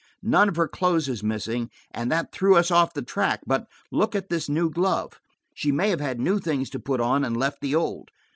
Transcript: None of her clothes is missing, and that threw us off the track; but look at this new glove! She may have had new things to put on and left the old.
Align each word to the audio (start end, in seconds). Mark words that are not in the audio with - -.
None 0.23 0.49
of 0.49 0.55
her 0.55 0.67
clothes 0.67 1.07
is 1.07 1.21
missing, 1.21 1.69
and 1.91 2.11
that 2.11 2.31
threw 2.31 2.55
us 2.55 2.71
off 2.71 2.91
the 2.95 3.03
track; 3.03 3.41
but 3.45 3.67
look 3.91 4.15
at 4.15 4.29
this 4.29 4.49
new 4.49 4.71
glove! 4.71 5.19
She 5.53 5.71
may 5.71 5.91
have 5.91 6.01
had 6.01 6.19
new 6.19 6.39
things 6.39 6.71
to 6.71 6.79
put 6.79 6.99
on 6.99 7.23
and 7.23 7.37
left 7.37 7.61
the 7.61 7.75
old. 7.75 8.09